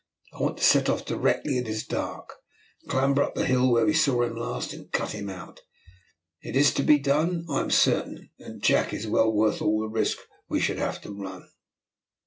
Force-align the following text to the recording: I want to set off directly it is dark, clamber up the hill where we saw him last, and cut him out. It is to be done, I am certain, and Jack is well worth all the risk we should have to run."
I 0.33 0.41
want 0.41 0.57
to 0.57 0.63
set 0.63 0.89
off 0.89 1.05
directly 1.05 1.59
it 1.59 1.67
is 1.67 1.85
dark, 1.85 2.33
clamber 2.87 3.21
up 3.21 3.35
the 3.35 3.45
hill 3.45 3.71
where 3.71 3.85
we 3.85 3.93
saw 3.93 4.23
him 4.23 4.35
last, 4.35 4.73
and 4.73 4.91
cut 4.91 5.11
him 5.11 5.29
out. 5.29 5.59
It 6.41 6.55
is 6.55 6.73
to 6.73 6.81
be 6.81 6.97
done, 6.97 7.45
I 7.47 7.59
am 7.59 7.69
certain, 7.69 8.31
and 8.39 8.63
Jack 8.63 8.93
is 8.95 9.05
well 9.05 9.31
worth 9.31 9.61
all 9.61 9.79
the 9.81 9.87
risk 9.87 10.17
we 10.49 10.59
should 10.59 10.79
have 10.79 11.01
to 11.01 11.11
run." 11.11 11.49